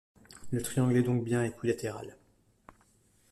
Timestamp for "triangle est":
0.63-1.03